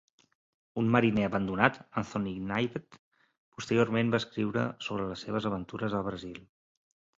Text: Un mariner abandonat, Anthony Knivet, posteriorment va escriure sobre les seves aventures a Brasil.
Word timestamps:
Un 0.83 0.87
mariner 0.95 1.25
abandonat, 1.27 1.77
Anthony 2.03 2.31
Knivet, 2.47 2.99
posteriorment 3.59 4.11
va 4.17 4.23
escriure 4.25 4.67
sobre 4.89 5.09
les 5.13 5.29
seves 5.29 5.49
aventures 5.53 6.01
a 6.01 6.05
Brasil. 6.11 6.45